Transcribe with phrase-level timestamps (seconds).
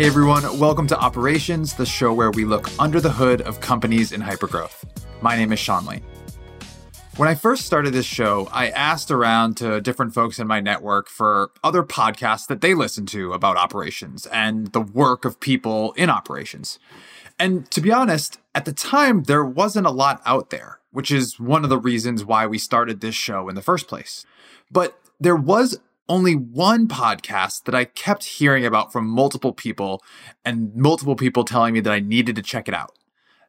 [0.00, 4.12] Hey everyone, welcome to Operations, the show where we look under the hood of companies
[4.12, 4.84] in hypergrowth.
[5.20, 6.00] My name is Sean Lee.
[7.18, 11.10] When I first started this show, I asked around to different folks in my network
[11.10, 16.08] for other podcasts that they listen to about operations and the work of people in
[16.08, 16.78] operations.
[17.38, 21.38] And to be honest, at the time, there wasn't a lot out there, which is
[21.38, 24.24] one of the reasons why we started this show in the first place.
[24.70, 25.78] But there was
[26.10, 30.02] only one podcast that I kept hearing about from multiple people
[30.44, 32.98] and multiple people telling me that I needed to check it out.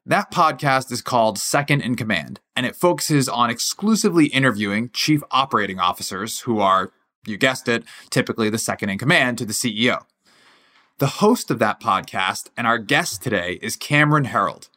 [0.05, 5.79] That podcast is called Second in Command, and it focuses on exclusively interviewing chief operating
[5.79, 6.91] officers who are,
[7.25, 10.05] you guessed it, typically the second in command to the CEO.
[10.99, 14.69] The host of that podcast and our guest today is Cameron Herold.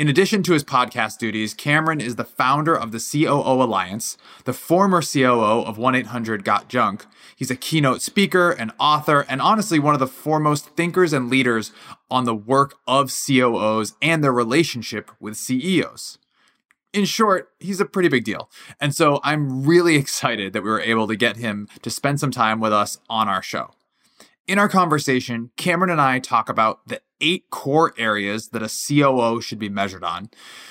[0.00, 4.54] In addition to his podcast duties, Cameron is the founder of the COO Alliance, the
[4.54, 7.04] former COO of 1 800 Got Junk.
[7.36, 11.70] He's a keynote speaker, an author, and honestly, one of the foremost thinkers and leaders
[12.10, 16.16] on the work of COOs and their relationship with CEOs.
[16.94, 18.48] In short, he's a pretty big deal.
[18.80, 22.30] And so I'm really excited that we were able to get him to spend some
[22.30, 23.74] time with us on our show.
[24.50, 29.40] In our conversation, Cameron and I talk about the eight core areas that a COO
[29.40, 30.28] should be measured on.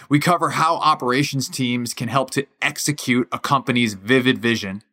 [0.10, 4.84] We cover how operations teams can help to execute a company's vivid vision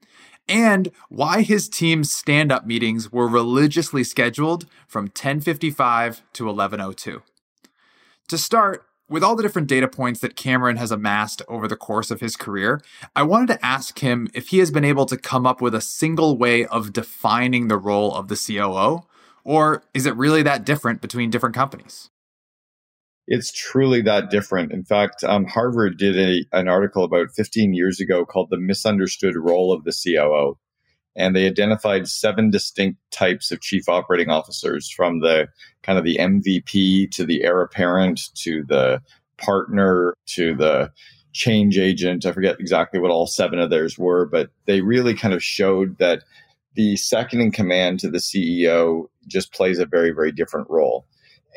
[0.48, 7.22] and why his team's stand-up meetings were religiously scheduled from 10:55 to 11:02.
[8.28, 12.10] To start, with all the different data points that Cameron has amassed over the course
[12.10, 12.80] of his career,
[13.14, 15.80] I wanted to ask him if he has been able to come up with a
[15.80, 19.06] single way of defining the role of the COO,
[19.44, 22.10] or is it really that different between different companies?
[23.28, 24.72] It's truly that different.
[24.72, 29.34] In fact, um, Harvard did a, an article about 15 years ago called The Misunderstood
[29.36, 30.58] Role of the COO
[31.16, 35.48] and they identified seven distinct types of chief operating officers from the
[35.82, 39.00] kind of the MVP to the heir apparent to the
[39.38, 40.90] partner to the
[41.32, 42.24] change agent.
[42.24, 45.98] I forget exactly what all seven of theirs were, but they really kind of showed
[45.98, 46.22] that
[46.74, 51.06] the second in command to the CEO just plays a very, very different role.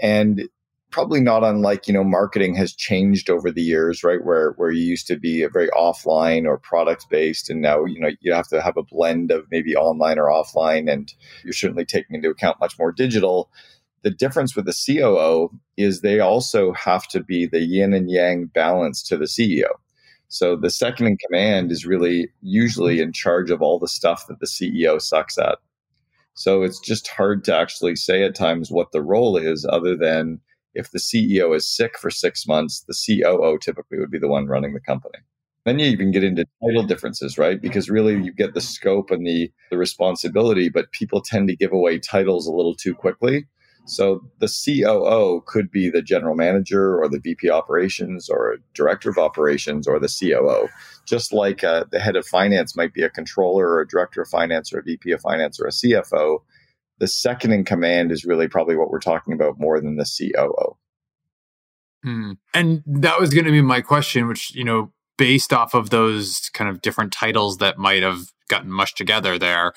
[0.02, 0.47] And
[0.92, 4.24] probably not unlike you know marketing has changed over the years right?
[4.24, 8.00] Where where you used to be a very offline or product based and now you
[8.00, 11.14] know you have to have a blend of maybe online or offline and
[11.44, 13.50] you're certainly taking into account much more digital.
[14.02, 18.46] The difference with the COO is they also have to be the yin and yang
[18.46, 19.68] balance to the CEO
[20.30, 24.40] so the second in command is really usually in charge of all the stuff that
[24.40, 25.58] the CEO sucks at.
[26.36, 30.40] So it's just hard to actually say at times what the role is other than
[30.74, 34.47] if the CEO is sick for six months, the COO typically would be the one
[34.47, 35.19] running the company.
[35.66, 37.62] Then you even get into title differences, right?
[37.62, 41.74] Because really you get the scope and the, the responsibility, but people tend to give
[41.74, 43.46] away titles a little too quickly.
[43.85, 49.18] So the COO could be the general manager or the VP operations or director of
[49.18, 50.69] operations or the COO,
[51.06, 54.28] just like uh, the head of finance might be a controller or a director of
[54.28, 56.41] finance or a VP of finance or a CFO
[57.00, 60.78] the second in command is really probably what we're talking about more than the COO.
[62.04, 62.34] Hmm.
[62.54, 66.50] And that was going to be my question, which, you know, based off of those
[66.54, 69.74] kind of different titles that might have gotten mushed together there,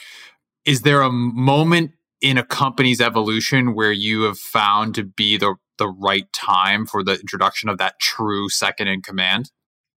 [0.64, 5.56] is there a moment in a company's evolution where you have found to be the,
[5.78, 9.50] the right time for the introduction of that true second in command?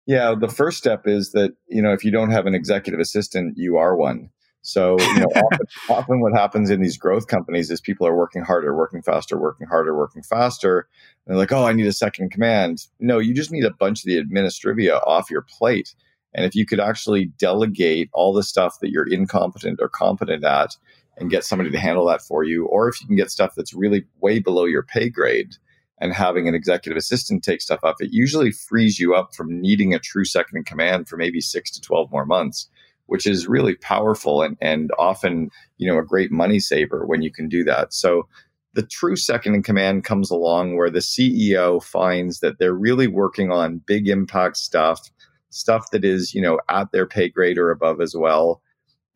[0.05, 3.57] Yeah, the first step is that, you know, if you don't have an executive assistant,
[3.57, 4.29] you are one.
[4.63, 8.43] So, you know, often, often, what happens in these growth companies is people are working
[8.43, 10.87] harder, working faster, working harder, working faster.
[11.25, 12.87] And they're like, oh, I need a second command.
[12.99, 15.93] No, you just need a bunch of the administrivia off your plate.
[16.33, 20.77] And if you could actually delegate all the stuff that you're incompetent or competent at
[21.17, 23.73] and get somebody to handle that for you, or if you can get stuff that's
[23.73, 25.57] really way below your pay grade
[25.99, 29.93] and having an executive assistant take stuff up, it usually frees you up from needing
[29.93, 32.69] a true second in command for maybe six to 12 more months
[33.07, 37.31] which is really powerful and, and often, you know, a great money saver when you
[37.31, 37.93] can do that.
[37.93, 38.27] So
[38.73, 43.51] the true second in command comes along where the CEO finds that they're really working
[43.51, 45.11] on big impact stuff,
[45.49, 48.61] stuff that is, you know, at their pay grade or above as well.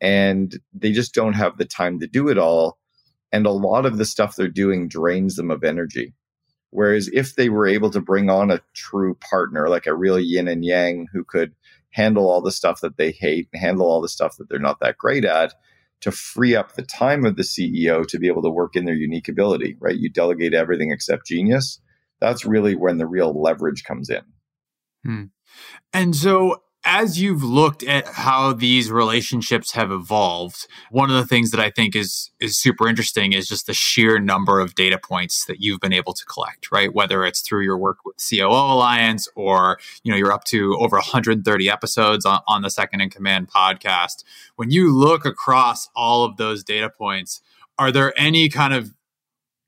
[0.00, 2.78] And they just don't have the time to do it all.
[3.32, 6.14] And a lot of the stuff they're doing drains them of energy.
[6.70, 10.48] Whereas if they were able to bring on a true partner, like a real yin
[10.48, 11.54] and yang who could
[11.90, 14.80] handle all the stuff that they hate and handle all the stuff that they're not
[14.80, 15.54] that great at
[16.00, 18.94] to free up the time of the CEO to be able to work in their
[18.94, 19.96] unique ability, right?
[19.96, 21.80] You delegate everything except genius.
[22.20, 24.22] That's really when the real leverage comes in.
[25.04, 25.24] Hmm.
[25.92, 31.50] And so as you've looked at how these relationships have evolved, one of the things
[31.50, 35.44] that I think is is super interesting is just the sheer number of data points
[35.44, 36.94] that you've been able to collect, right?
[36.94, 40.96] Whether it's through your work with COO Alliance or, you know, you're up to over
[40.96, 44.24] 130 episodes on, on the Second in Command podcast.
[44.56, 47.42] When you look across all of those data points,
[47.78, 48.94] are there any kind of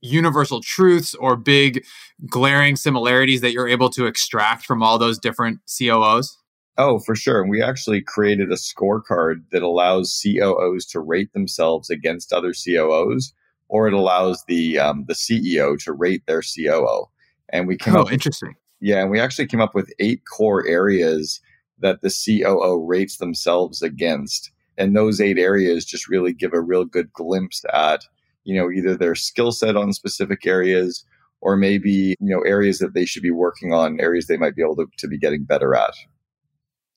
[0.00, 1.84] universal truths or big
[2.30, 6.39] glaring similarities that you're able to extract from all those different COOs?
[6.82, 7.42] Oh, for sure.
[7.42, 13.34] And we actually created a scorecard that allows COOs to rate themselves against other COOs,
[13.68, 17.04] or it allows the um, the CEO to rate their COO.
[17.50, 18.54] And we came oh, up interesting.
[18.80, 21.42] yeah, and we actually came up with eight core areas
[21.80, 24.50] that the COO rates themselves against.
[24.78, 28.06] And those eight areas just really give a real good glimpse at,
[28.44, 31.04] you know, either their skill set on specific areas
[31.42, 34.62] or maybe, you know, areas that they should be working on, areas they might be
[34.62, 35.92] able to, to be getting better at.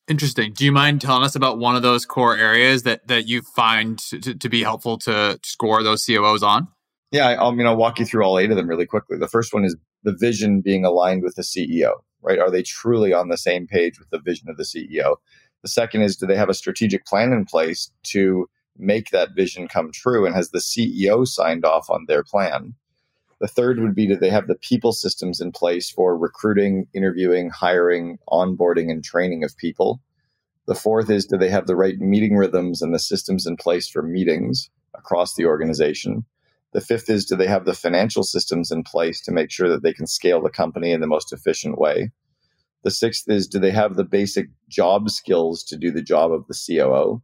[0.09, 0.51] Interesting.
[0.51, 3.97] Do you mind telling us about one of those core areas that that you find
[4.00, 6.67] to, to be helpful to score those COOs on?
[7.11, 9.17] Yeah, I, um, I mean, I'll walk you through all eight of them really quickly.
[9.17, 11.91] The first one is the vision being aligned with the CEO,
[12.21, 12.39] right?
[12.39, 15.17] Are they truly on the same page with the vision of the CEO?
[15.61, 19.67] The second is, do they have a strategic plan in place to make that vision
[19.67, 20.25] come true?
[20.25, 22.73] And has the CEO signed off on their plan?
[23.43, 27.49] The third would be, do they have the people systems in place for recruiting, interviewing,
[27.49, 29.99] hiring, onboarding, and training of people?
[30.65, 33.89] The fourth is, do they have the right meeting rhythms and the systems in place
[33.89, 36.23] for meetings across the organization?
[36.71, 39.83] The fifth is, do they have the financial systems in place to make sure that
[39.83, 42.11] they can scale the company in the most efficient way?
[42.85, 46.47] The sixth is, do they have the basic job skills to do the job of
[46.47, 47.21] the COO?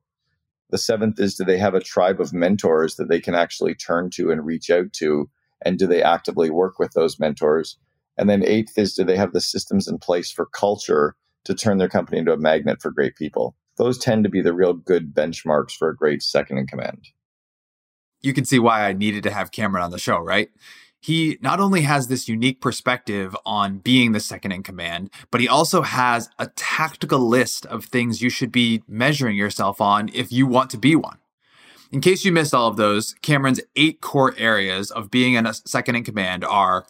[0.70, 4.10] The seventh is, do they have a tribe of mentors that they can actually turn
[4.16, 5.30] to and reach out to
[5.64, 7.78] and do they actively work with those mentors?
[8.18, 11.16] And then eighth is do they have the systems in place for culture
[11.46, 13.56] to turn their company into a magnet for great people?
[13.78, 17.08] Those tend to be the real good benchmarks for a great second in command.
[18.22, 20.50] You can see why I needed to have Cameron on the show, right?
[21.02, 25.48] He not only has this unique perspective on being the second in command, but he
[25.48, 30.46] also has a tactical list of things you should be measuring yourself on if you
[30.46, 31.20] want to be one.
[31.92, 35.96] In case you missed all of those, Cameron's eight core areas of being a second
[35.96, 36.86] in command are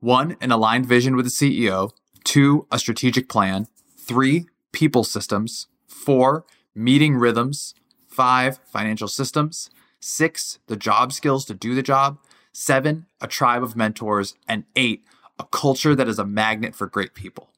[0.00, 1.90] one, an aligned vision with the CEO,
[2.22, 3.66] two, a strategic plan,
[3.96, 6.44] three, people systems, four,
[6.74, 7.74] meeting rhythms,
[8.06, 9.70] five, financial systems,
[10.00, 12.18] six, the job skills to do the job,
[12.52, 15.02] seven, a tribe of mentors, and eight,
[15.38, 17.51] a culture that is a magnet for great people.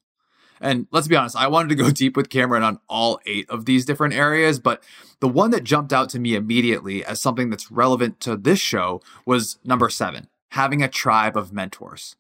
[0.65, 3.67] And let's be honest, I wanted to go deep with Cameron on all eight of
[3.67, 4.83] these different areas, but
[5.21, 9.01] the one that jumped out to me immediately as something that's relevant to this show
[9.25, 12.15] was number seven having a tribe of mentors.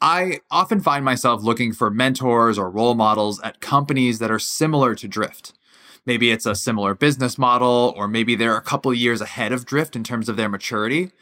[0.00, 4.94] I often find myself looking for mentors or role models at companies that are similar
[4.94, 5.52] to Drift.
[6.06, 9.94] Maybe it's a similar business model, or maybe they're a couple years ahead of Drift
[9.94, 11.12] in terms of their maturity.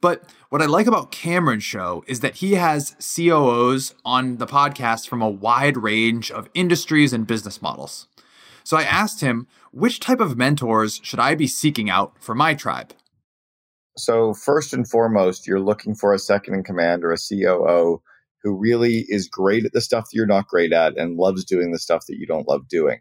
[0.00, 5.08] But what I like about Cameron's show is that he has COOs on the podcast
[5.08, 8.06] from a wide range of industries and business models.
[8.62, 12.54] So I asked him, which type of mentors should I be seeking out for my
[12.54, 12.92] tribe?
[13.96, 18.00] So, first and foremost, you're looking for a second in command or a COO
[18.42, 21.72] who really is great at the stuff that you're not great at and loves doing
[21.72, 23.00] the stuff that you don't love doing.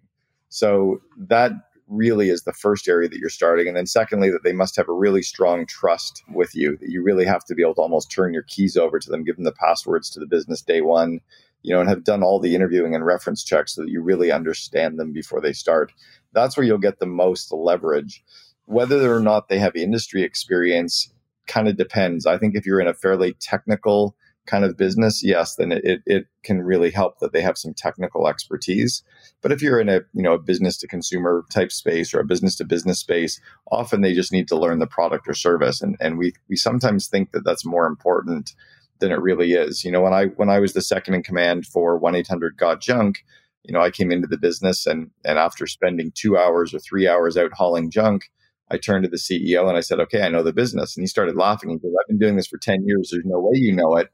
[0.49, 1.51] So, that
[1.87, 3.67] really is the first area that you're starting.
[3.67, 7.01] And then secondly, that they must have a really strong trust with you, that you
[7.01, 9.45] really have to be able to almost turn your keys over to them, give them
[9.45, 11.21] the passwords to the business day one,
[11.63, 14.31] you know, and have done all the interviewing and reference checks so that you really
[14.31, 15.91] understand them before they start.
[16.33, 18.23] That's where you'll get the most leverage.
[18.65, 21.11] Whether or not they have industry experience
[21.47, 22.25] kind of depends.
[22.25, 24.15] I think if you're in a fairly technical
[24.47, 28.27] kind of business, yes, then it, it can really help that they have some technical
[28.27, 29.03] expertise.
[29.41, 32.25] But if you're in a you know a business to consumer type space or a
[32.25, 33.39] business to business space,
[33.71, 37.07] often they just need to learn the product or service, and and we we sometimes
[37.07, 38.53] think that that's more important
[38.99, 39.83] than it really is.
[39.83, 42.57] You know, when I when I was the second in command for one eight hundred
[42.57, 43.23] got junk,
[43.63, 47.07] you know, I came into the business and and after spending two hours or three
[47.07, 48.29] hours out hauling junk.
[48.69, 51.07] I turned to the CEO and I said, "Okay, I know the business." And he
[51.07, 51.69] started laughing.
[51.69, 53.09] He said, "I've been doing this for ten years.
[53.11, 54.09] There's no way you know it."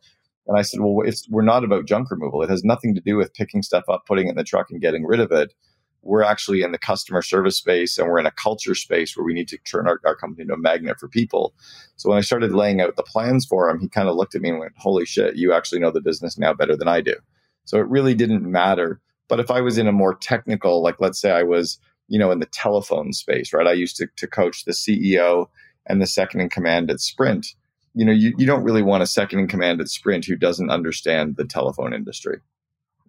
[0.47, 2.41] And I said, well, it's, we're not about junk removal.
[2.41, 4.81] It has nothing to do with picking stuff up, putting it in the truck and
[4.81, 5.53] getting rid of it.
[6.01, 9.33] We're actually in the customer service space and we're in a culture space where we
[9.33, 11.53] need to turn our, our company into a magnet for people.
[11.95, 14.41] So when I started laying out the plans for him, he kind of looked at
[14.41, 17.15] me and went, holy shit, you actually know the business now better than I do.
[17.63, 18.99] So it really didn't matter.
[19.29, 22.31] But if I was in a more technical, like let's say I was, you know,
[22.31, 23.65] in the telephone space, right?
[23.65, 25.45] I used to, to coach the CEO
[25.85, 27.47] and the second in command at Sprint
[27.93, 30.69] you know, you, you don't really want a second in command at Sprint who doesn't
[30.69, 32.39] understand the telephone industry.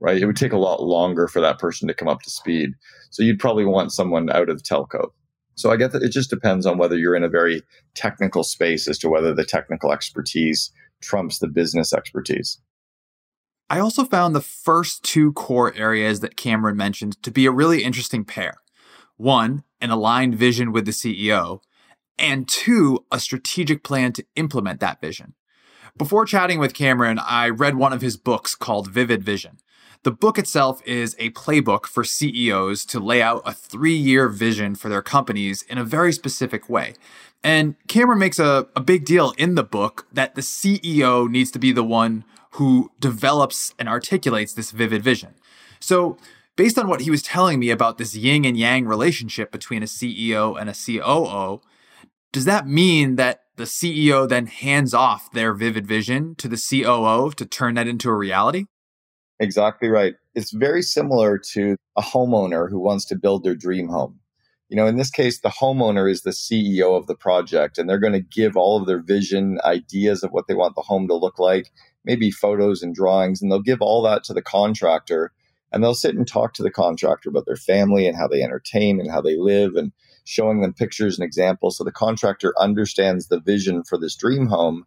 [0.00, 0.20] right?
[0.20, 2.74] It would take a lot longer for that person to come up to speed.
[3.10, 5.10] So you'd probably want someone out of telco.
[5.56, 7.62] So I get that it just depends on whether you're in a very
[7.94, 12.58] technical space as to whether the technical expertise trumps the business expertise.
[13.70, 17.82] I also found the first two core areas that Cameron mentioned to be a really
[17.82, 18.54] interesting pair.
[19.16, 21.60] One, an aligned vision with the CEO,
[22.18, 25.34] and two, a strategic plan to implement that vision.
[25.96, 29.58] Before chatting with Cameron, I read one of his books called Vivid Vision.
[30.02, 34.74] The book itself is a playbook for CEOs to lay out a three year vision
[34.74, 36.94] for their companies in a very specific way.
[37.42, 41.58] And Cameron makes a, a big deal in the book that the CEO needs to
[41.58, 45.34] be the one who develops and articulates this vivid vision.
[45.80, 46.16] So,
[46.56, 49.86] based on what he was telling me about this yin and yang relationship between a
[49.86, 51.60] CEO and a COO,
[52.34, 57.30] does that mean that the CEO then hands off their vivid vision to the COO
[57.30, 58.64] to turn that into a reality?
[59.38, 60.14] Exactly right.
[60.34, 64.18] It's very similar to a homeowner who wants to build their dream home.
[64.68, 68.00] You know, in this case, the homeowner is the CEO of the project, and they're
[68.00, 71.14] going to give all of their vision, ideas of what they want the home to
[71.14, 71.70] look like,
[72.04, 75.30] maybe photos and drawings, and they'll give all that to the contractor.
[75.70, 78.98] And they'll sit and talk to the contractor about their family and how they entertain
[78.98, 79.92] and how they live and
[80.24, 81.76] showing them pictures and examples.
[81.76, 84.86] So the contractor understands the vision for this dream home.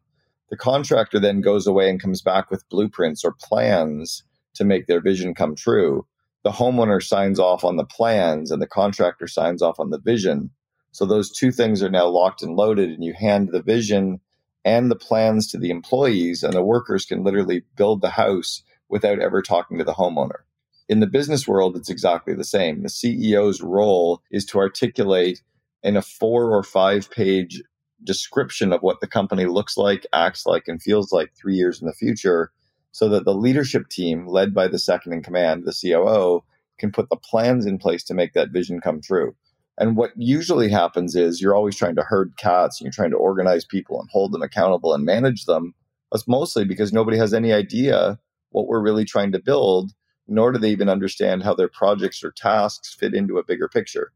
[0.50, 4.24] The contractor then goes away and comes back with blueprints or plans
[4.56, 6.06] to make their vision come true.
[6.44, 10.52] The homeowner signs off on the plans and the contractor signs off on the vision.
[10.92, 14.20] So those two things are now locked and loaded, and you hand the vision
[14.66, 19.20] and the plans to the employees, and the workers can literally build the house without
[19.20, 20.47] ever talking to the homeowner.
[20.90, 22.82] In the business world, it's exactly the same.
[22.82, 25.42] The CEO's role is to articulate
[25.84, 27.62] in a four or five page
[28.04, 31.88] description of what the company looks like, acts like, and feels like three years in
[31.88, 32.52] the future
[32.92, 36.44] so that the leadership team, led by the second in command, the COO,
[36.80, 39.36] can put the plans in place to make that vision come true.
[39.78, 43.18] And what usually happens is you're always trying to herd cats and you're trying to
[43.18, 45.76] organize people and hold them accountable and manage them.
[46.12, 48.18] That's mostly because nobody has any idea
[48.50, 49.92] what we're really trying to build,
[50.28, 54.12] nor do they even understand how their projects or tasks fit into a bigger picture.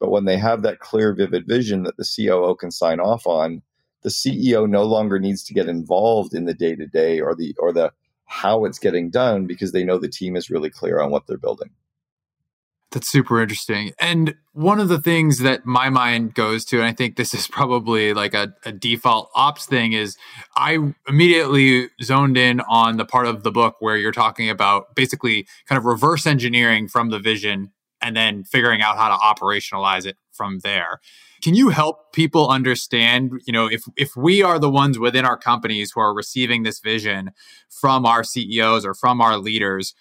[0.00, 3.62] But when they have that clear, vivid vision that the COO can sign off on,
[4.02, 7.54] the CEO no longer needs to get involved in the day to day or the
[7.58, 7.92] or the
[8.26, 11.38] how it's getting done because they know the team is really clear on what they're
[11.38, 11.70] building.
[12.94, 13.90] That's super interesting.
[13.98, 17.48] And one of the things that my mind goes to, and I think this is
[17.50, 20.16] probably like a, a, default ops thing, is
[20.56, 25.44] I immediately zoned in on the part of the book where you're talking about basically
[25.68, 30.16] kind of reverse engineering from the vision and then figuring out how to operationalize it
[30.30, 31.00] from there.
[31.42, 35.36] Can you help people understand, you know, if if we are the ones within our
[35.36, 37.32] companies who are receiving this vision
[37.68, 39.94] from our CEOs or from our leaders,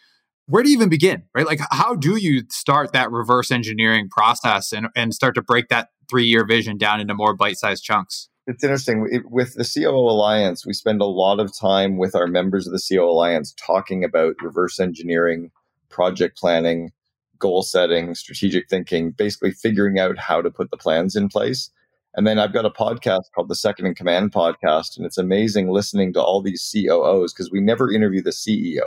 [0.47, 1.23] where do you even begin?
[1.33, 1.45] Right?
[1.45, 5.89] Like how do you start that reverse engineering process and, and start to break that
[6.09, 8.29] three year vision down into more bite-sized chunks?
[8.45, 9.07] It's interesting.
[9.09, 12.73] It, with the COO Alliance, we spend a lot of time with our members of
[12.73, 15.51] the COO Alliance talking about reverse engineering,
[15.89, 16.91] project planning,
[17.39, 21.69] goal setting, strategic thinking, basically figuring out how to put the plans in place.
[22.15, 24.97] And then I've got a podcast called the Second in Command podcast.
[24.97, 28.83] And it's amazing listening to all these COOs because we never interview the CEO.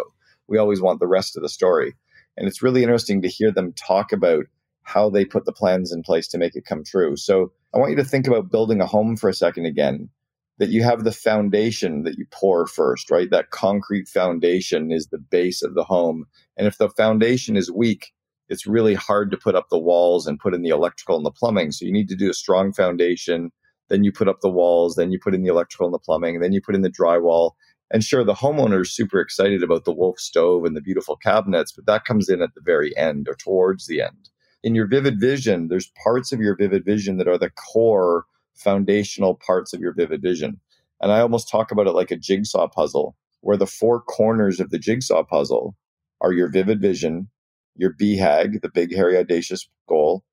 [0.49, 1.95] We always want the rest of the story.
[2.37, 4.45] And it's really interesting to hear them talk about
[4.83, 7.17] how they put the plans in place to make it come true.
[7.17, 10.11] So I want you to think about building a home for a second again.
[10.59, 13.31] That you have the foundation that you pour first, right?
[13.31, 16.25] That concrete foundation is the base of the home.
[16.57, 18.13] And if the foundation is weak,
[18.49, 21.31] it's really hard to put up the walls and put in the electrical and the
[21.31, 21.73] plumbing.
[21.73, 23.51] So you need to do a strong foundation.
[23.89, 26.41] Then you put up the walls, then you put in the electrical and the plumbing,
[26.41, 27.53] then you put in the drywall.
[27.91, 31.73] And sure, the homeowner is super excited about the Wolf stove and the beautiful cabinets,
[31.73, 34.29] but that comes in at the very end or towards the end.
[34.65, 38.25] In your vivid vision, there's parts of your vivid vision that are the core
[38.55, 40.61] foundational parts of your vivid vision.
[41.01, 44.71] And I almost talk about it like a jigsaw puzzle, where the four corners of
[44.71, 45.77] the jigsaw puzzle
[46.21, 47.29] are your vivid vision,
[47.77, 50.25] your BHAG, the big, hairy, audacious goal,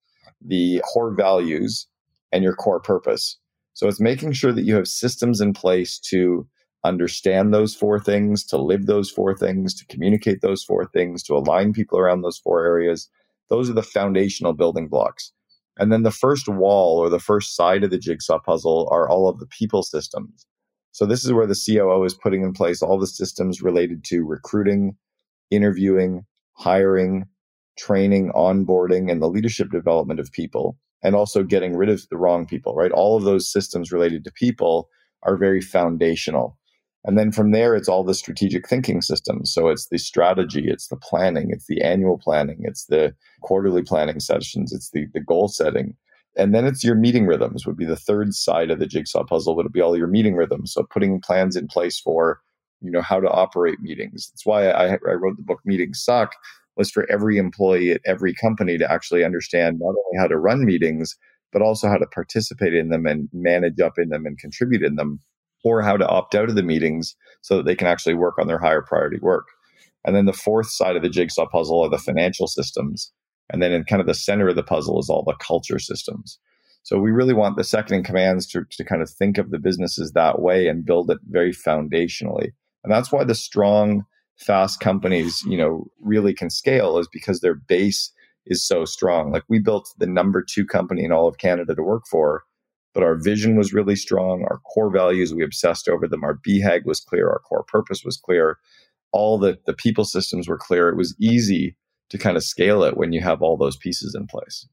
[0.42, 1.88] the core values,
[2.32, 3.38] and your core purpose.
[3.74, 6.48] So it's making sure that you have systems in place to
[6.84, 11.36] understand those four things, to live those four things, to communicate those four things, to
[11.36, 13.10] align people around those four areas.
[13.50, 15.32] Those are the foundational building blocks.
[15.78, 19.28] And then the first wall or the first side of the jigsaw puzzle are all
[19.28, 20.46] of the people systems.
[20.92, 24.24] So this is where the COO is putting in place all the systems related to
[24.24, 24.96] recruiting,
[25.50, 27.26] interviewing, hiring,
[27.78, 32.46] training, onboarding, and the leadership development of people, and also getting rid of the wrong
[32.46, 32.92] people, right?
[32.92, 34.90] All of those systems related to people
[35.24, 36.60] are very foundational.
[37.06, 39.54] And then from there, it's all the strategic thinking systems.
[39.54, 44.20] So it's the strategy, it's the planning, it's the annual planning, it's the quarterly planning
[44.20, 45.96] sessions, it's the, the goal setting.
[46.38, 49.56] And then it's your meeting rhythms would be the third side of the jigsaw puzzle
[49.56, 50.74] would be all your meeting rhythms.
[50.74, 52.40] So putting plans in place for,
[52.82, 54.30] you know, how to operate meetings.
[54.30, 56.34] That's why I, I wrote the book Meetings Suck
[56.76, 60.66] was for every employee at every company to actually understand not only how to run
[60.66, 61.16] meetings,
[61.52, 64.96] but also how to participate in them and manage up in them and contribute in
[64.96, 65.20] them
[65.64, 68.48] or how to opt out of the meetings so that they can actually work on
[68.48, 69.48] their higher priority work.
[70.06, 73.12] And then the fourth side of the jigsaw puzzle are the financial systems.
[73.50, 76.40] And then in kind of the center of the puzzle is all the culture systems.
[76.84, 79.60] So we really want the second in commands to, to kind of think of the
[79.60, 82.52] businesses that way and build it very foundationally.
[82.84, 84.04] And that's why the strong,
[84.38, 88.12] fast companies, you know, really can scale is because their base
[88.46, 89.32] is so strong.
[89.32, 92.44] Like we built the number two company in all of Canada to work for
[92.94, 94.44] but our vision was really strong.
[94.44, 96.24] Our core values, we obsessed over them.
[96.24, 97.30] Our BHAG was clear.
[97.30, 98.58] Our core purpose was clear.
[99.12, 100.90] All the, the people systems were clear.
[100.90, 101.76] It was easy
[102.10, 104.68] to kind of scale it when you have all those pieces in place.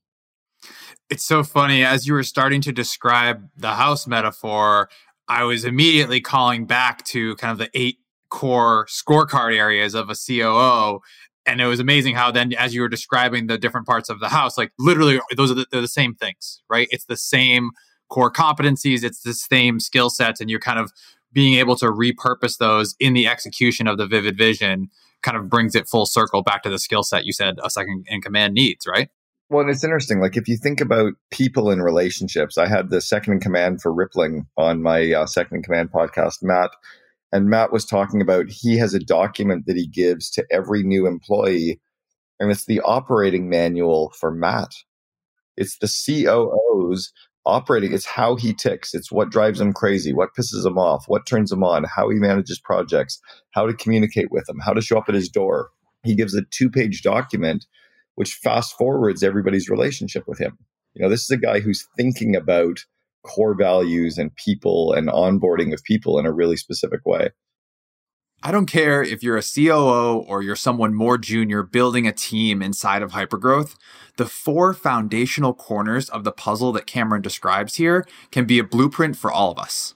[1.09, 1.85] It's so funny.
[1.85, 4.91] As you were starting to describe the house metaphor,
[5.29, 7.99] I was immediately calling back to kind of the eight
[8.31, 11.01] core scorecard areas of a COO.
[11.47, 14.29] And it was amazing how then, as you were describing the different parts of the
[14.29, 16.87] house, like literally those are the, the same things, right?
[16.91, 17.71] It's the same
[18.11, 20.93] core competencies, it's the same skill sets, and you're kind of
[21.33, 24.91] being able to repurpose those in the execution of the vivid vision
[25.23, 28.05] kind of brings it full circle back to the skill set you said a second
[28.09, 29.09] in command needs, right?
[29.49, 30.21] Well, and it's interesting.
[30.21, 33.93] Like if you think about people in relationships, I had the second in command for
[33.93, 36.71] Rippling on my uh, second in command podcast, Matt,
[37.33, 41.07] and Matt was talking about he has a document that he gives to every new
[41.07, 41.81] employee,
[42.39, 44.71] and it's the operating manual for Matt.
[45.57, 47.13] It's the COO's
[47.47, 48.95] operating it's how he ticks.
[48.95, 52.17] It's what drives him crazy what pisses him off what turns him on how he
[52.17, 53.21] manages projects
[53.53, 55.71] how to communicate with him how to show up at his door.
[56.05, 57.67] He gives a two page document
[58.17, 60.59] which fast forwards everybody's relationship with him.
[60.95, 62.85] You know this is a guy who's thinking about
[63.23, 67.31] core values and people and onboarding of people in a really specific way
[68.43, 72.63] I don't care if you're a COO or you're someone more junior building a team
[72.63, 73.77] inside of hypergrowth.
[74.17, 79.19] The four foundational corners of the puzzle that Cameron describes here can be a blueprint
[79.19, 79.95] for all of us.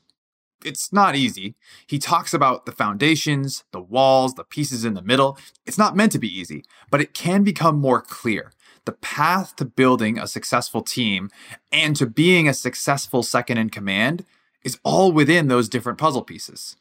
[0.62, 1.54] It's not easy.
[1.86, 5.38] He talks about the foundations, the walls, the pieces in the middle.
[5.64, 8.52] It's not meant to be easy, but it can become more clear.
[8.84, 11.30] The path to building a successful team
[11.72, 14.26] and to being a successful second in command
[14.62, 16.76] is all within those different puzzle pieces.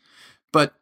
[0.51, 0.73] But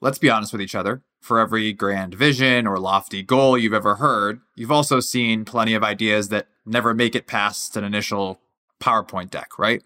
[0.00, 1.02] let's be honest with each other.
[1.20, 5.84] For every grand vision or lofty goal you've ever heard, you've also seen plenty of
[5.84, 8.40] ideas that never make it past an initial
[8.80, 9.82] PowerPoint deck, right?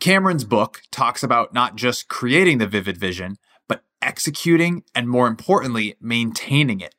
[0.00, 3.36] Cameron's book talks about not just creating the vivid vision,
[3.68, 6.94] but executing and more importantly, maintaining it.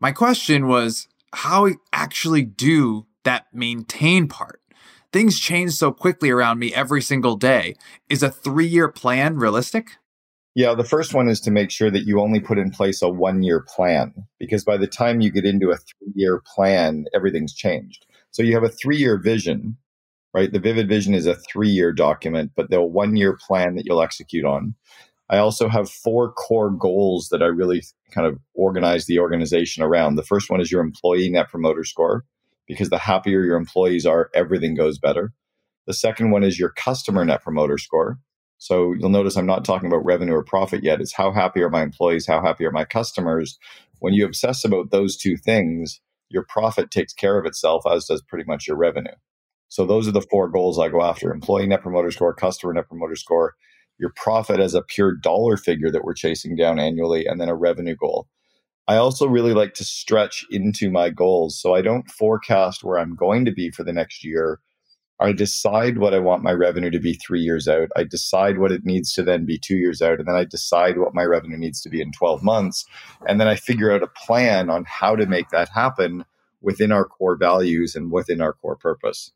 [0.00, 4.60] My question was how we actually do that maintain part?
[5.12, 7.74] Things change so quickly around me every single day.
[8.08, 9.96] Is a three year plan realistic?
[10.54, 13.08] Yeah, the first one is to make sure that you only put in place a
[13.08, 17.54] one year plan because by the time you get into a three year plan, everything's
[17.54, 18.06] changed.
[18.30, 19.76] So you have a three year vision,
[20.32, 20.52] right?
[20.52, 24.02] The Vivid Vision is a three year document, but the one year plan that you'll
[24.02, 24.74] execute on.
[25.28, 30.14] I also have four core goals that I really kind of organize the organization around.
[30.14, 32.24] The first one is your employee net promoter score,
[32.68, 35.32] because the happier your employees are, everything goes better.
[35.86, 38.18] The second one is your customer net promoter score
[38.64, 40.98] so you'll notice I'm not talking about revenue or profit yet.
[40.98, 42.26] It's how happy are my employees?
[42.26, 43.58] How happy are my customers?
[43.98, 46.00] When you obsess about those two things,
[46.30, 49.12] your profit takes care of itself, as does pretty much your revenue.
[49.68, 52.88] So those are the four goals I go after employee net promoter score, customer net
[52.88, 53.52] promoter score,
[53.98, 57.54] your profit as a pure dollar figure that we're chasing down annually, and then a
[57.54, 58.28] revenue goal.
[58.88, 61.60] I also really like to stretch into my goals.
[61.60, 64.58] So I don't forecast where I'm going to be for the next year
[65.20, 67.88] I decide what I want my revenue to be three years out.
[67.96, 70.18] I decide what it needs to then be two years out.
[70.18, 72.84] And then I decide what my revenue needs to be in 12 months.
[73.28, 76.24] And then I figure out a plan on how to make that happen
[76.62, 79.30] within our core values and within our core purpose.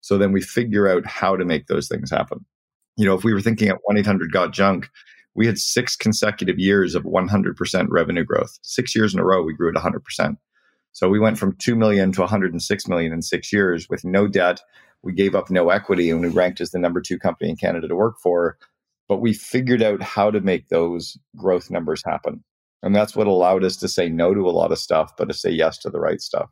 [0.00, 2.44] So then we figure out how to make those things happen.
[2.96, 4.90] You know, if we were thinking at 1 800 Got Junk,
[5.34, 8.58] we had six consecutive years of 100% revenue growth.
[8.62, 10.36] Six years in a row, we grew at 100%.
[10.92, 14.60] So we went from 2 million to 106 million in six years with no debt
[15.02, 16.38] we gave up no equity and we mm-hmm.
[16.38, 18.58] ranked as the number two company in Canada to work for.
[19.08, 22.44] But we figured out how to make those growth numbers happen.
[22.82, 25.34] And that's what allowed us to say no to a lot of stuff, but to
[25.34, 26.50] say yes to the right stuff.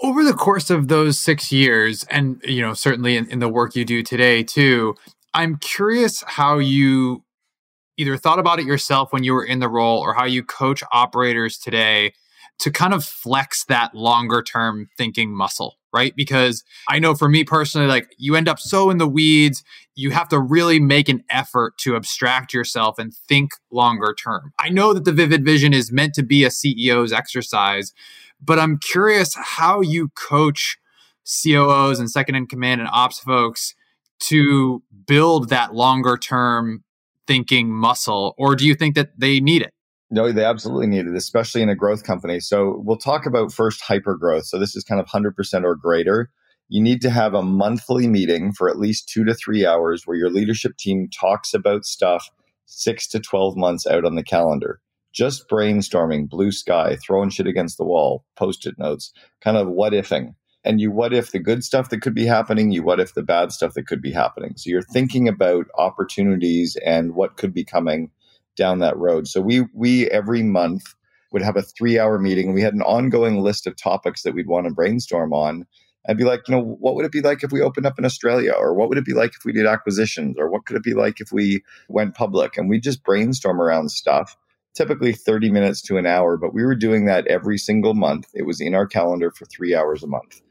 [0.00, 3.74] Over the course of those six years, and you know, certainly in, in the work
[3.74, 4.94] you do today too,
[5.32, 7.24] I'm curious how you
[7.96, 10.82] either thought about it yourself when you were in the role or how you coach
[10.92, 12.12] operators today
[12.58, 16.14] to kind of flex that longer term thinking muscle, right?
[16.16, 19.62] Because I know for me personally, like you end up so in the weeds,
[19.94, 24.52] you have to really make an effort to abstract yourself and think longer term.
[24.58, 27.92] I know that the vivid vision is meant to be a CEO's exercise,
[28.40, 30.78] but I'm curious how you coach
[31.24, 33.74] COOs and second in command and ops folks
[34.18, 36.84] to build that longer term
[37.26, 39.72] thinking muscle, or do you think that they need it?
[40.10, 42.38] No, they absolutely need it, especially in a growth company.
[42.40, 44.46] So we'll talk about first hyper growth.
[44.46, 46.30] So this is kind of 100% or greater.
[46.68, 50.16] You need to have a monthly meeting for at least two to three hours where
[50.16, 52.28] your leadership team talks about stuff
[52.66, 54.80] six to 12 months out on the calendar.
[55.12, 59.92] Just brainstorming, blue sky, throwing shit against the wall, post it notes, kind of what
[59.92, 60.34] ifing
[60.66, 63.22] and you what if the good stuff that could be happening, you what if the
[63.22, 64.54] bad stuff that could be happening.
[64.56, 68.10] So you're thinking about opportunities and what could be coming
[68.56, 69.28] down that road.
[69.28, 70.94] So we we every month
[71.32, 72.52] would have a three hour meeting.
[72.52, 75.66] We had an ongoing list of topics that we'd want to brainstorm on.
[76.08, 78.04] I'd be like, you know, what would it be like if we opened up in
[78.04, 78.52] Australia?
[78.52, 80.36] Or what would it be like if we did acquisitions?
[80.38, 82.56] Or what could it be like if we went public?
[82.56, 84.36] And we just brainstorm around stuff,
[84.74, 88.28] typically 30 minutes to an hour, but we were doing that every single month.
[88.34, 90.42] It was in our calendar for three hours a month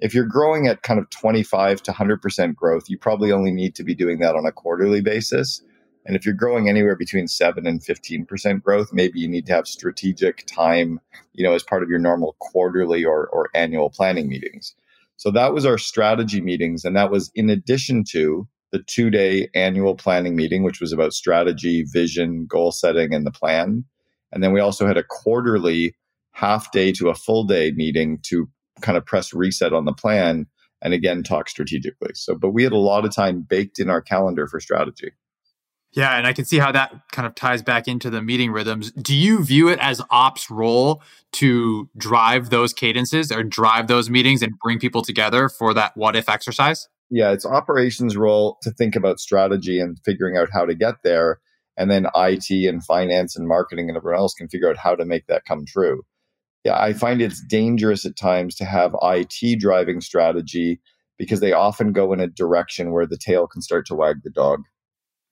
[0.00, 3.84] if you're growing at kind of 25 to 100% growth, you probably only need to
[3.84, 5.62] be doing that on a quarterly basis.
[6.06, 9.66] And if you're growing anywhere between 7 and 15% growth, maybe you need to have
[9.66, 11.00] strategic time,
[11.32, 14.74] you know, as part of your normal quarterly or, or annual planning meetings.
[15.16, 16.84] So that was our strategy meetings.
[16.84, 21.14] And that was in addition to the two day annual planning meeting, which was about
[21.14, 23.84] strategy, vision, goal setting, and the plan.
[24.32, 25.94] And then we also had a quarterly
[26.32, 28.48] half day to a full day meeting to
[28.80, 30.46] kind of press reset on the plan
[30.82, 32.10] and again talk strategically.
[32.14, 35.12] So, but we had a lot of time baked in our calendar for strategy.
[35.94, 38.90] Yeah, and I can see how that kind of ties back into the meeting rhythms.
[38.92, 41.02] Do you view it as ops role
[41.32, 46.16] to drive those cadences or drive those meetings and bring people together for that what
[46.16, 46.88] if exercise?
[47.10, 51.38] Yeah, it's operations role to think about strategy and figuring out how to get there.
[51.76, 55.04] And then IT and finance and marketing and everyone else can figure out how to
[55.04, 56.02] make that come true
[56.64, 60.80] yeah, I find it's dangerous at times to have IT driving strategy
[61.18, 64.30] because they often go in a direction where the tail can start to wag the
[64.30, 64.62] dog.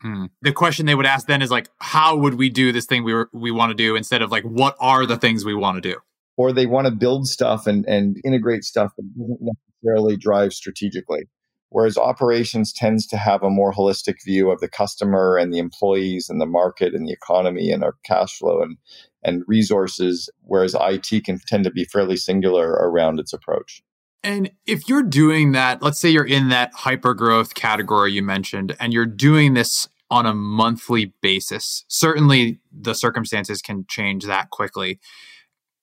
[0.02, 0.26] Hmm.
[0.42, 3.14] The question they would ask then is like, how would we do this thing we
[3.14, 5.92] were, we want to do instead of like, what are the things we want to
[5.92, 5.96] do?
[6.36, 11.28] Or they want to build stuff and, and integrate stuff that doesn't necessarily drive strategically.
[11.68, 16.28] Whereas operations tends to have a more holistic view of the customer and the employees
[16.28, 18.76] and the market and the economy and our cash flow and
[19.24, 23.80] and resources, whereas IT can tend to be fairly singular around its approach.
[24.24, 28.76] And if you're doing that, let's say you're in that hyper growth category you mentioned,
[28.78, 35.00] and you're doing this on a monthly basis, certainly the circumstances can change that quickly.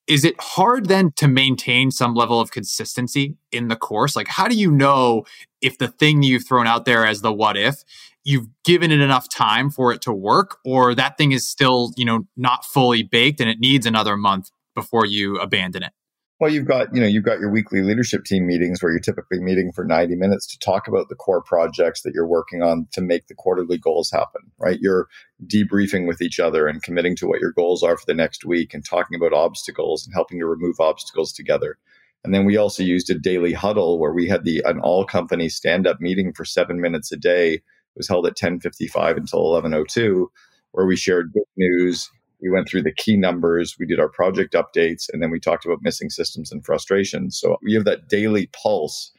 [0.05, 4.15] Is it hard then to maintain some level of consistency in the course?
[4.15, 5.25] Like, how do you know
[5.61, 7.83] if the thing you've thrown out there as the what if
[8.23, 12.05] you've given it enough time for it to work or that thing is still you
[12.05, 15.93] know not fully baked and it needs another month before you abandon it
[16.39, 19.39] well you've got you know you've got your weekly leadership team meetings where you're typically
[19.39, 23.01] meeting for 90 minutes to talk about the core projects that you're working on to
[23.01, 25.07] make the quarterly goals happen right you're
[25.47, 28.73] debriefing with each other and committing to what your goals are for the next week
[28.73, 31.77] and talking about obstacles and helping to remove obstacles together
[32.23, 35.49] and then we also used a daily huddle where we had the an all company
[35.49, 37.61] stand up meeting for 7 minutes a day It
[37.95, 40.27] was held at 10:55 until 11:02,
[40.71, 42.09] where we shared good news.
[42.41, 43.75] We went through the key numbers.
[43.79, 47.39] We did our project updates, and then we talked about missing systems and frustrations.
[47.39, 49.11] So we have that daily pulse.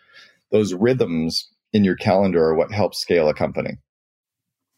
[0.50, 3.78] Those rhythms in your calendar are what helps scale a company.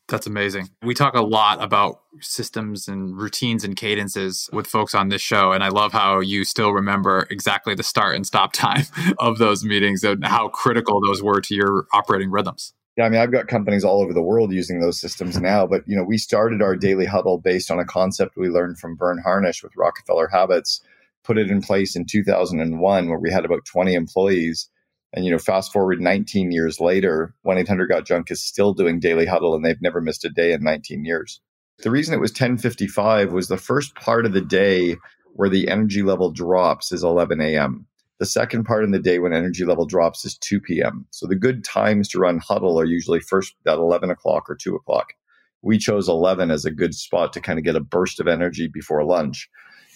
[0.09, 0.68] That's amazing.
[0.83, 5.52] We talk a lot about systems and routines and cadences with folks on this show.
[5.52, 8.85] And I love how you still remember exactly the start and stop time
[9.18, 12.74] of those meetings and how critical those were to your operating rhythms.
[12.96, 15.83] Yeah, I mean, I've got companies all over the world using those systems now, but
[15.87, 19.22] you know, we started our daily huddle based on a concept we learned from Verne
[19.24, 20.83] Harnish with Rockefeller Habits,
[21.24, 24.68] put it in place in 2001 where we had about 20 employees.
[25.14, 29.24] And you know, fast forward 19 years later, 1-800 Got Junk is still doing daily
[29.24, 31.40] huddle and they've never missed a day in 19 years.
[31.78, 34.96] The reason it was 1055 was the first part of the day
[35.35, 37.87] where the energy level drops is 11 a.m.
[38.22, 41.06] The second part in the day when energy level drops is 2 p.m.
[41.11, 44.76] So the good times to run huddle are usually first at 11 o'clock or 2
[44.76, 45.14] o'clock.
[45.62, 48.68] We chose 11 as a good spot to kind of get a burst of energy
[48.68, 49.50] before lunch.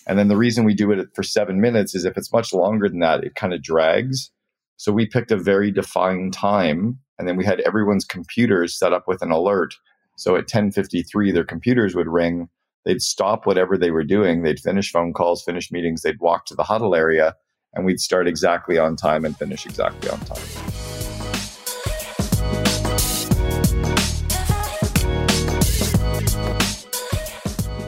[0.08, 2.88] And then the reason we do it for seven minutes is if it's much longer
[2.88, 4.32] than that, it kind of drags.
[4.76, 9.06] So we picked a very defined time and then we had everyone's computers set up
[9.06, 9.76] with an alert
[10.16, 12.48] So at 1053, their computers would ring.
[12.86, 14.42] They'd stop whatever they were doing.
[14.42, 16.02] They'd finish phone calls, finish meetings.
[16.02, 17.36] They'd walk to the huddle area
[17.76, 20.42] and we'd start exactly on time and finish exactly on time.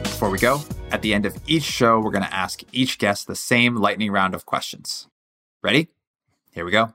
[0.03, 3.27] Before we go, at the end of each show, we're going to ask each guest
[3.27, 5.07] the same lightning round of questions.
[5.63, 5.89] Ready?
[6.51, 6.93] Here we go.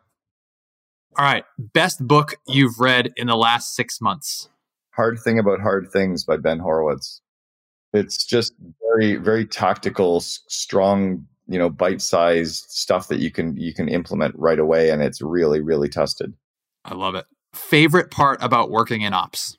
[1.16, 1.44] All right.
[1.58, 4.48] Best book you've read in the last six months?
[4.90, 7.20] Hard Thing About Hard Things by Ben Horowitz.
[7.92, 13.88] It's just very, very tactical, strong, you know, bite-sized stuff that you can you can
[13.88, 16.34] implement right away, and it's really, really tested.
[16.84, 17.26] I love it.
[17.54, 19.56] Favorite part about working in ops?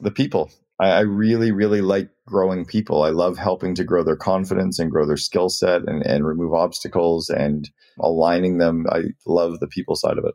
[0.00, 0.50] The people.
[0.80, 3.02] I, I really, really like growing people.
[3.02, 6.54] I love helping to grow their confidence and grow their skill set and, and remove
[6.54, 7.70] obstacles and
[8.00, 8.86] aligning them.
[8.90, 10.34] I love the people side of it.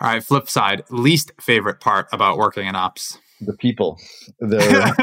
[0.00, 3.18] All right, flip side, least favorite part about working in ops.
[3.40, 4.00] The people.
[4.38, 4.94] They're,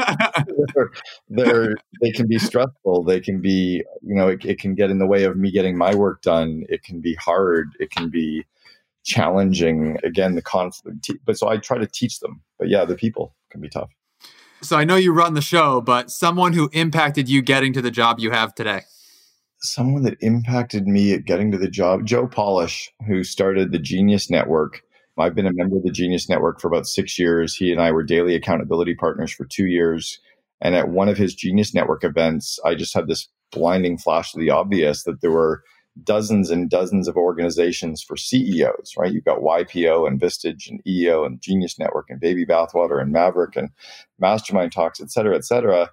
[0.74, 0.90] they're,
[1.28, 3.04] they're, they can be stressful.
[3.04, 5.76] They can be, you know, it, it can get in the way of me getting
[5.76, 6.64] my work done.
[6.68, 7.70] It can be hard.
[7.78, 8.44] It can be
[9.04, 9.98] challenging.
[10.02, 11.10] Again, the conflict.
[11.24, 12.42] But so I try to teach them.
[12.58, 13.90] But yeah, the people can be tough.
[14.62, 17.90] So I know you run the show, but someone who impacted you getting to the
[17.90, 18.82] job you have today
[19.62, 24.28] someone that impacted me at getting to the job, Joe Polish, who started the Genius
[24.28, 24.82] Network.
[25.18, 27.54] I've been a member of the Genius Network for about six years.
[27.54, 30.18] He and I were daily accountability partners for two years.
[30.60, 34.40] And at one of his Genius Network events, I just had this blinding flash of
[34.40, 35.62] the obvious that there were
[36.02, 39.12] dozens and dozens of organizations for CEOs, right?
[39.12, 43.56] You've got YPO and Vistage and EO and Genius Network and Baby Bathwater and Maverick
[43.56, 43.68] and
[44.18, 45.90] Mastermind Talks, et cetera, et cetera.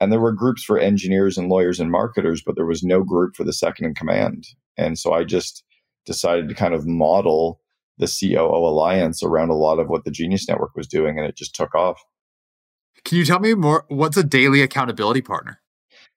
[0.00, 3.34] And there were groups for engineers and lawyers and marketers, but there was no group
[3.34, 4.46] for the second in command.
[4.76, 5.64] And so I just
[6.04, 7.60] decided to kind of model
[7.98, 11.36] the COO Alliance around a lot of what the Genius Network was doing, and it
[11.36, 12.02] just took off.
[13.04, 13.84] Can you tell me more?
[13.88, 15.60] What's a daily accountability partner?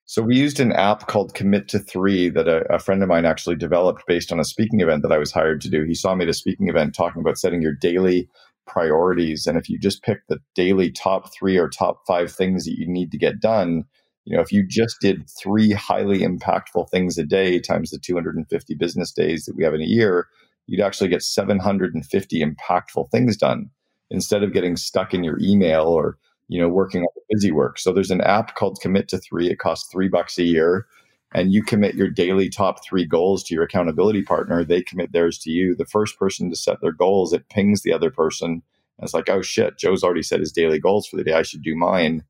[0.04, 3.24] So we used an app called Commit to Three that a, a, friend of mine
[3.24, 5.84] actually developed based on a speaking event that I was hired to do.
[5.84, 8.28] He saw me at a speaking event talking about setting your daily
[8.66, 9.46] priorities.
[9.46, 12.86] And if you just pick the daily top three or top five things that you
[12.86, 13.84] need to get done,
[14.24, 18.74] you know, if you just did three highly impactful things a day times the 250
[18.74, 20.28] business days that we have in a year,
[20.66, 23.70] you'd actually get 750 impactful things done
[24.10, 27.78] instead of getting stuck in your email or, you know, working on busy work.
[27.78, 29.50] So there's an app called Commit to Three.
[29.50, 30.86] It costs three bucks a year
[31.34, 35.38] and you commit your daily top three goals to your accountability partner, they commit theirs
[35.38, 35.74] to you.
[35.74, 38.50] The first person to set their goals, it pings the other person.
[38.50, 38.62] And
[39.04, 41.32] it's like, oh shit, Joe's already set his daily goals for the day.
[41.32, 42.22] I should do mine.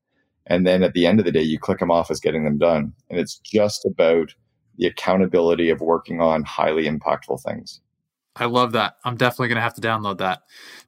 [0.47, 2.57] And then at the end of the day, you click them off as getting them
[2.57, 2.93] done.
[3.09, 4.33] And it's just about
[4.77, 7.81] the accountability of working on highly impactful things.
[8.35, 8.97] I love that.
[9.03, 10.41] I'm definitely going to have to download that.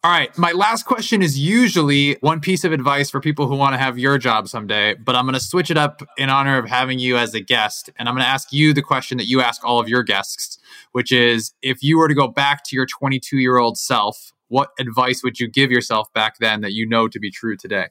[0.04, 0.36] All right.
[0.36, 4.00] My last question is usually one piece of advice for people who want to have
[4.00, 7.18] your job someday, but I'm going to switch it up in honor of having you
[7.18, 7.92] as a guest.
[7.98, 10.58] And I'm going to ask you the question that you ask all of your guests,
[10.94, 14.70] which is if you were to go back to your 22 year old self, what
[14.80, 17.88] advice would you give yourself back then that you know to be true today?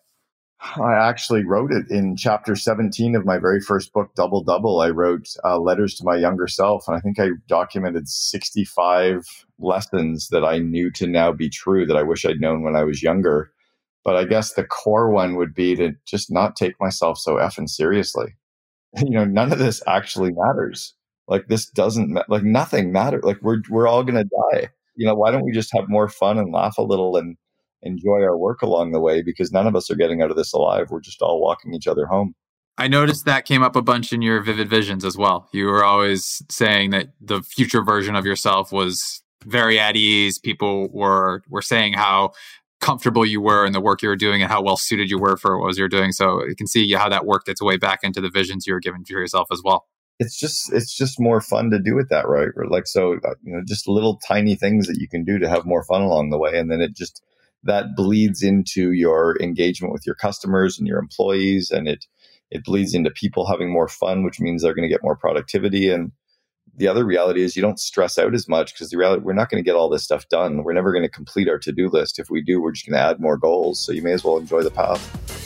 [0.60, 4.80] I actually wrote it in chapter 17 of my very first book, Double Double.
[4.80, 9.26] I wrote uh, letters to my younger self, and I think I documented 65
[9.58, 12.84] lessons that I knew to now be true that I wish I'd known when I
[12.84, 13.50] was younger.
[14.04, 17.68] But I guess the core one would be to just not take myself so effing
[17.68, 18.34] seriously.
[18.96, 20.94] You know, none of this actually matters.
[21.26, 23.20] Like this doesn't ma- like nothing matter.
[23.24, 24.68] Like we're we're all gonna die.
[24.94, 27.36] You know, why don't we just have more fun and laugh a little and
[27.84, 30.52] enjoy our work along the way because none of us are getting out of this
[30.52, 30.90] alive.
[30.90, 32.34] We're just all walking each other home.
[32.76, 35.48] I noticed that came up a bunch in your vivid visions as well.
[35.52, 40.38] You were always saying that the future version of yourself was very at ease.
[40.38, 42.32] People were were saying how
[42.80, 45.36] comfortable you were in the work you were doing and how well suited you were
[45.36, 46.12] for what was you're doing.
[46.12, 48.80] So you can see how that worked its way back into the visions you were
[48.80, 49.86] giving to yourself as well.
[50.18, 52.48] It's just it's just more fun to do it that right.
[52.68, 55.64] Like so, uh, you know, just little tiny things that you can do to have
[55.64, 57.22] more fun along the way, and then it just
[57.64, 62.06] that bleeds into your engagement with your customers and your employees and it
[62.50, 65.90] it bleeds into people having more fun which means they're going to get more productivity.
[65.90, 66.12] And
[66.76, 69.50] the other reality is you don't stress out as much because the reality we're not
[69.50, 70.62] going to get all this stuff done.
[70.62, 72.18] We're never going to complete our to-do list.
[72.18, 73.80] If we do we're just going to add more goals.
[73.80, 75.43] So you may as well enjoy the path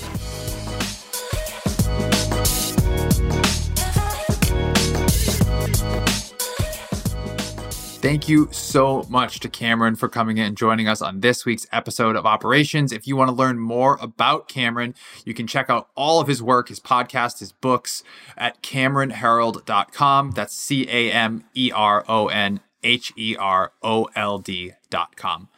[8.09, 11.67] Thank you so much to Cameron for coming in and joining us on this week's
[11.73, 12.91] episode of Operations.
[12.91, 14.95] If you want to learn more about Cameron,
[15.27, 18.03] you can check out all of his work, his podcast, his books
[18.35, 20.31] at CameronHerold.com.
[20.31, 25.49] That's C A M E R O N H E R O L D.com.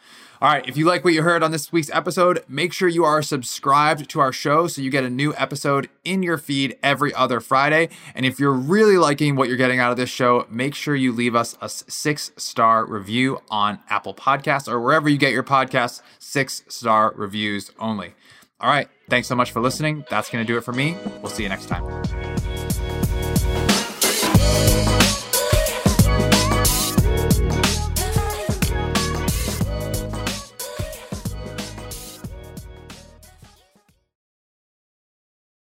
[0.41, 3.05] All right, if you like what you heard on this week's episode, make sure you
[3.05, 7.13] are subscribed to our show so you get a new episode in your feed every
[7.13, 7.89] other Friday.
[8.15, 11.11] And if you're really liking what you're getting out of this show, make sure you
[11.11, 16.01] leave us a six star review on Apple Podcasts or wherever you get your podcasts,
[16.17, 18.15] six star reviews only.
[18.59, 20.05] All right, thanks so much for listening.
[20.09, 20.97] That's going to do it for me.
[21.21, 22.70] We'll see you next time.